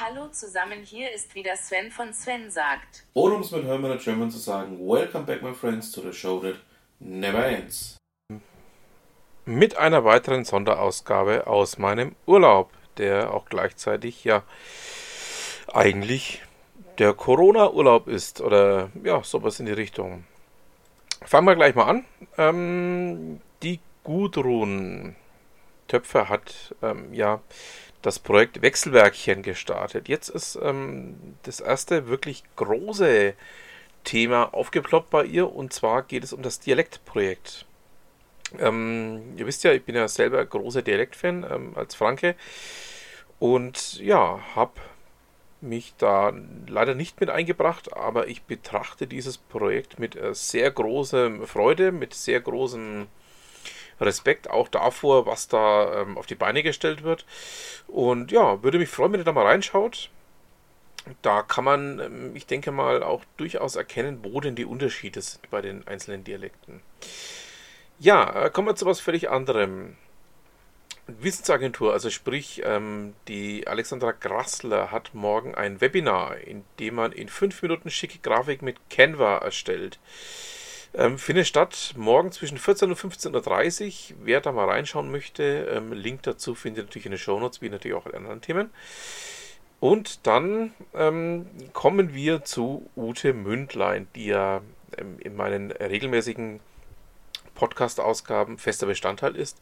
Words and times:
Hallo 0.00 0.28
zusammen, 0.28 0.84
hier 0.84 1.10
ist 1.12 1.34
wieder 1.34 1.56
Sven 1.56 1.90
von 1.90 2.12
Sven 2.12 2.52
sagt. 2.52 3.04
Oder 3.14 3.34
um 3.34 3.40
es 3.40 3.50
mit 3.50 3.64
Hermann 3.64 3.98
German 3.98 4.30
zu 4.30 4.38
sagen, 4.38 4.78
Welcome 4.78 5.24
back 5.24 5.42
my 5.42 5.52
friends 5.52 5.90
to 5.90 6.00
the 6.00 6.12
show 6.12 6.38
that 6.38 6.54
never 7.00 7.44
ends. 7.44 7.96
Mit 9.44 9.76
einer 9.76 10.04
weiteren 10.04 10.44
Sonderausgabe 10.44 11.48
aus 11.48 11.78
meinem 11.78 12.14
Urlaub, 12.26 12.70
der 12.98 13.34
auch 13.34 13.46
gleichzeitig 13.46 14.22
ja 14.22 14.44
eigentlich 15.72 16.44
der 16.98 17.12
Corona-Urlaub 17.12 18.06
ist 18.06 18.40
oder 18.40 18.90
ja, 19.02 19.24
sowas 19.24 19.58
in 19.58 19.66
die 19.66 19.72
Richtung. 19.72 20.22
Fangen 21.22 21.48
wir 21.48 21.56
gleich 21.56 21.74
mal 21.74 21.86
an. 21.86 22.04
Ähm, 22.36 23.40
die 23.64 23.80
Gudrun 24.04 25.16
Töpfer 25.88 26.28
hat 26.28 26.74
ähm, 26.82 27.12
ja 27.12 27.40
das 28.02 28.18
Projekt 28.18 28.62
Wechselwerkchen 28.62 29.42
gestartet. 29.42 30.08
Jetzt 30.08 30.28
ist 30.28 30.58
ähm, 30.62 31.16
das 31.42 31.60
erste 31.60 32.08
wirklich 32.08 32.44
große 32.56 33.34
Thema 34.04 34.54
aufgeploppt 34.54 35.10
bei 35.10 35.24
ihr 35.24 35.52
und 35.52 35.72
zwar 35.72 36.02
geht 36.02 36.24
es 36.24 36.32
um 36.32 36.42
das 36.42 36.60
Dialektprojekt. 36.60 37.66
Ähm, 38.58 39.34
ihr 39.36 39.46
wisst 39.46 39.64
ja, 39.64 39.72
ich 39.72 39.84
bin 39.84 39.94
ja 39.94 40.08
selber 40.08 40.44
großer 40.44 40.82
Dialektfan 40.82 41.44
ähm, 41.50 41.72
als 41.74 41.94
Franke 41.94 42.34
und 43.38 43.98
ja, 44.00 44.40
habe 44.54 44.80
mich 45.60 45.94
da 45.98 46.32
leider 46.68 46.94
nicht 46.94 47.20
mit 47.20 47.30
eingebracht, 47.30 47.92
aber 47.94 48.28
ich 48.28 48.42
betrachte 48.42 49.06
dieses 49.06 49.38
Projekt 49.38 49.98
mit 49.98 50.16
äh, 50.16 50.34
sehr 50.34 50.70
großer 50.70 51.46
Freude, 51.46 51.92
mit 51.92 52.14
sehr 52.14 52.40
großem 52.40 53.08
Respekt 54.00 54.50
auch 54.50 54.68
davor, 54.68 55.26
was 55.26 55.48
da 55.48 56.02
ähm, 56.02 56.18
auf 56.18 56.26
die 56.26 56.34
Beine 56.34 56.62
gestellt 56.62 57.02
wird. 57.02 57.24
Und 57.86 58.32
ja, 58.32 58.62
würde 58.62 58.78
mich 58.78 58.88
freuen, 58.88 59.12
wenn 59.12 59.20
ihr 59.20 59.24
da 59.24 59.32
mal 59.32 59.46
reinschaut. 59.46 60.10
Da 61.22 61.42
kann 61.42 61.64
man, 61.64 62.00
ähm, 62.00 62.36
ich 62.36 62.46
denke 62.46 62.70
mal, 62.70 63.02
auch 63.02 63.24
durchaus 63.36 63.76
erkennen, 63.76 64.20
wo 64.22 64.40
denn 64.40 64.54
die 64.54 64.64
Unterschiede 64.64 65.20
sind 65.20 65.48
bei 65.50 65.60
den 65.60 65.86
einzelnen 65.86 66.24
Dialekten. 66.24 66.80
Ja, 67.98 68.44
äh, 68.44 68.50
kommen 68.50 68.68
wir 68.68 68.76
zu 68.76 68.86
was 68.86 69.00
völlig 69.00 69.30
anderem. 69.30 69.96
Wissensagentur, 71.08 71.94
also 71.94 72.10
sprich, 72.10 72.62
ähm, 72.66 73.14
die 73.28 73.66
Alexandra 73.66 74.12
Grassler 74.12 74.90
hat 74.90 75.14
morgen 75.14 75.54
ein 75.54 75.80
Webinar, 75.80 76.36
in 76.36 76.64
dem 76.78 76.96
man 76.96 77.12
in 77.12 77.28
fünf 77.28 77.62
Minuten 77.62 77.90
schicke 77.90 78.18
Grafik 78.18 78.60
mit 78.60 78.76
Canva 78.90 79.38
erstellt. 79.38 79.98
Ähm, 80.94 81.18
findet 81.18 81.46
statt 81.46 81.92
morgen 81.96 82.32
zwischen 82.32 82.58
14 82.58 82.90
und 82.90 82.98
15.30 82.98 84.12
Uhr. 84.12 84.16
Wer 84.22 84.40
da 84.40 84.52
mal 84.52 84.68
reinschauen 84.68 85.10
möchte, 85.10 85.68
ähm, 85.72 85.92
Link 85.92 86.22
dazu 86.22 86.54
findet 86.54 86.78
ihr 86.78 86.84
natürlich 86.84 87.06
in 87.06 87.12
den 87.12 87.18
Shownotes, 87.18 87.60
wie 87.60 87.68
natürlich 87.68 87.96
auch 87.96 88.06
in 88.06 88.14
anderen 88.14 88.40
Themen. 88.40 88.70
Und 89.80 90.26
dann 90.26 90.72
ähm, 90.94 91.46
kommen 91.72 92.14
wir 92.14 92.42
zu 92.44 92.90
Ute 92.96 93.32
Mündlein, 93.32 94.08
die 94.16 94.26
ja 94.26 94.62
ähm, 94.96 95.18
in 95.20 95.36
meinen 95.36 95.70
regelmäßigen 95.70 96.60
Podcast-Ausgaben 97.54 98.58
fester 98.58 98.86
Bestandteil 98.86 99.36
ist 99.36 99.60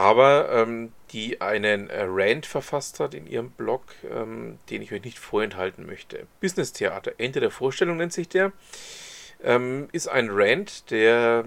aber 0.00 0.48
ähm, 0.50 0.92
die 1.12 1.42
einen 1.42 1.90
äh, 1.90 2.06
Rant 2.08 2.46
verfasst 2.46 3.00
hat 3.00 3.12
in 3.12 3.26
ihrem 3.26 3.50
Blog, 3.50 3.82
ähm, 4.10 4.58
den 4.70 4.80
ich 4.80 4.92
euch 4.92 5.04
nicht 5.04 5.18
vorenthalten 5.18 5.84
möchte. 5.84 6.26
Business 6.40 6.72
Theater, 6.72 7.12
Ende 7.18 7.40
der 7.40 7.50
Vorstellung 7.50 7.98
nennt 7.98 8.14
sich 8.14 8.26
der, 8.26 8.52
ähm, 9.42 9.88
ist 9.92 10.08
ein 10.08 10.28
Rant, 10.30 10.90
der 10.90 11.44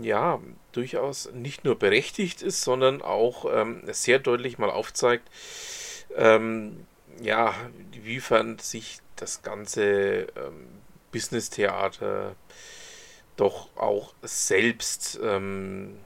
ja 0.00 0.40
durchaus 0.72 1.30
nicht 1.32 1.64
nur 1.64 1.78
berechtigt 1.78 2.42
ist, 2.42 2.62
sondern 2.62 3.02
auch 3.02 3.44
ähm, 3.52 3.82
sehr 3.86 4.18
deutlich 4.18 4.58
mal 4.58 4.70
aufzeigt, 4.70 5.28
ähm, 6.16 6.86
ja, 7.20 7.54
inwiefern 7.92 8.58
sich 8.58 8.98
das 9.16 9.42
ganze 9.42 10.28
ähm, 10.36 10.68
Business 11.12 11.50
Theater 11.50 12.36
doch 13.36 13.68
auch 13.76 14.14
selbst 14.22 15.18
ähm, 15.22 15.98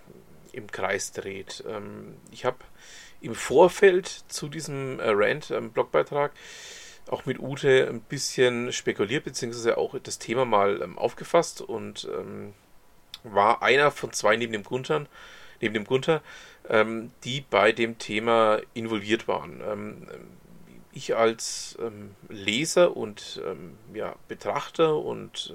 im 0.52 0.70
Kreis 0.70 1.12
dreht. 1.12 1.64
Ähm, 1.68 2.16
ich 2.30 2.44
habe 2.44 2.58
im 3.20 3.34
Vorfeld 3.34 4.24
zu 4.28 4.48
diesem 4.48 5.00
äh, 5.00 5.10
Rant-Blogbeitrag 5.10 6.32
ähm, 6.32 6.38
auch 7.08 7.26
mit 7.26 7.38
Ute 7.38 7.88
ein 7.88 8.00
bisschen 8.00 8.72
spekuliert, 8.72 9.24
beziehungsweise 9.24 9.76
auch 9.76 9.98
das 9.98 10.18
Thema 10.18 10.44
mal 10.44 10.80
ähm, 10.82 10.98
aufgefasst 10.98 11.60
und 11.60 12.08
ähm, 12.16 12.54
war 13.22 13.62
einer 13.62 13.90
von 13.90 14.12
zwei 14.12 14.36
neben 14.36 14.52
dem 14.52 14.64
Gunther, 14.64 15.06
neben 15.60 15.74
dem 15.74 15.84
Gunther, 15.84 16.22
ähm, 16.68 17.10
die 17.24 17.42
bei 17.42 17.72
dem 17.72 17.98
Thema 17.98 18.60
involviert 18.74 19.28
waren. 19.28 19.60
Ähm, 19.60 20.06
ich 20.92 21.16
als 21.16 21.76
Leser 22.28 22.96
und 22.96 23.42
ja, 23.94 24.14
Betrachter 24.28 24.94
und 24.94 25.52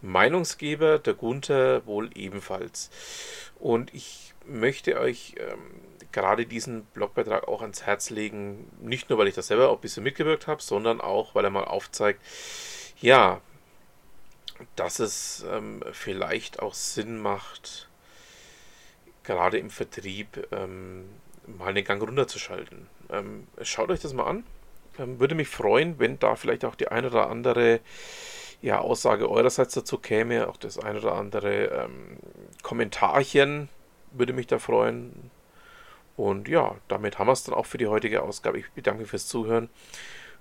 Meinungsgeber, 0.00 1.00
der 1.00 1.14
Gunther 1.14 1.84
wohl 1.86 2.08
ebenfalls. 2.14 2.90
Und 3.58 3.92
ich 3.92 4.32
möchte 4.46 4.98
euch 5.00 5.34
ähm, 5.38 5.58
gerade 6.12 6.46
diesen 6.46 6.84
Blogbeitrag 6.86 7.48
auch 7.48 7.62
ans 7.62 7.82
Herz 7.82 8.10
legen, 8.10 8.70
nicht 8.80 9.10
nur 9.10 9.18
weil 9.18 9.28
ich 9.28 9.34
das 9.34 9.48
selber 9.48 9.70
auch 9.70 9.76
ein 9.76 9.80
bisschen 9.80 10.04
mitgewirkt 10.04 10.46
habe, 10.46 10.62
sondern 10.62 11.00
auch, 11.00 11.34
weil 11.34 11.44
er 11.44 11.50
mal 11.50 11.64
aufzeigt, 11.64 12.20
ja, 13.00 13.40
dass 14.76 14.98
es 14.98 15.44
ähm, 15.50 15.82
vielleicht 15.92 16.60
auch 16.60 16.74
Sinn 16.74 17.20
macht, 17.20 17.88
gerade 19.24 19.58
im 19.58 19.70
Vertrieb 19.70 20.46
ähm, 20.52 21.08
mal 21.46 21.74
den 21.74 21.84
Gang 21.84 22.02
runterzuschalten. 22.02 22.86
Ähm, 23.10 23.46
schaut 23.62 23.90
euch 23.90 24.00
das 24.00 24.12
mal 24.12 24.26
an. 24.26 24.44
Ähm, 24.98 25.18
würde 25.20 25.34
mich 25.34 25.48
freuen, 25.48 25.98
wenn 25.98 26.18
da 26.18 26.36
vielleicht 26.36 26.64
auch 26.64 26.74
die 26.74 26.88
ein 26.88 27.04
oder 27.04 27.28
andere 27.28 27.80
ja, 28.60 28.78
Aussage 28.78 29.28
eurerseits 29.28 29.74
dazu 29.74 29.98
käme, 29.98 30.48
auch 30.48 30.56
das 30.56 30.78
ein 30.78 30.96
oder 30.96 31.14
andere 31.14 31.64
ähm, 31.64 32.18
Kommentarchen 32.62 33.68
würde 34.12 34.32
mich 34.32 34.46
da 34.46 34.58
freuen. 34.58 35.30
Und 36.16 36.48
ja, 36.48 36.76
damit 36.88 37.18
haben 37.18 37.28
wir 37.28 37.32
es 37.32 37.44
dann 37.44 37.54
auch 37.54 37.66
für 37.66 37.78
die 37.78 37.86
heutige 37.86 38.22
Ausgabe. 38.22 38.58
Ich 38.58 38.70
bedanke 38.72 39.02
mich 39.02 39.10
fürs 39.10 39.26
Zuhören, 39.26 39.70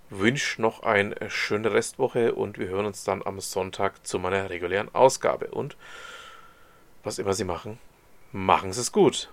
wünsche 0.09 0.61
noch 0.61 0.83
eine 0.83 1.15
schöne 1.29 1.73
Restwoche 1.73 2.33
und 2.33 2.57
wir 2.57 2.67
hören 2.67 2.85
uns 2.85 3.03
dann 3.03 3.25
am 3.25 3.39
Sonntag 3.39 4.05
zu 4.05 4.19
meiner 4.19 4.49
regulären 4.49 4.93
Ausgabe. 4.93 5.47
Und 5.47 5.77
was 7.03 7.19
immer 7.19 7.33
Sie 7.33 7.45
machen, 7.45 7.79
machen 8.31 8.73
Sie 8.73 8.81
es 8.81 8.91
gut. 8.91 9.31